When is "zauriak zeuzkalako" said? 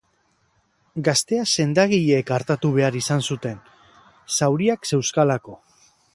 4.41-5.61